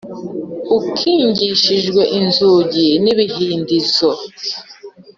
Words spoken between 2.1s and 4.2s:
inzugi n ‘ibihindizo.